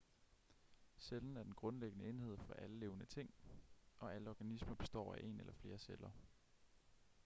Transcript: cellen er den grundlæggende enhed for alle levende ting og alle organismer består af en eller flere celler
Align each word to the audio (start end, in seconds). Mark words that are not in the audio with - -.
cellen 0.97 1.37
er 1.37 1.43
den 1.43 1.53
grundlæggende 1.53 2.05
enhed 2.09 2.37
for 2.37 2.53
alle 2.53 2.79
levende 2.79 3.05
ting 3.05 3.33
og 3.99 4.15
alle 4.15 4.29
organismer 4.29 4.75
består 4.75 5.13
af 5.15 5.19
en 5.23 5.39
eller 5.39 5.53
flere 5.53 5.77
celler 5.77 6.09